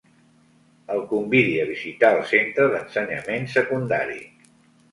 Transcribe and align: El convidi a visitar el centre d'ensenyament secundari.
El 0.93 1.01
convidi 1.11 1.59
a 1.65 1.67
visitar 1.73 2.11
el 2.15 2.25
centre 2.33 2.67
d'ensenyament 2.73 3.49
secundari. 3.61 4.21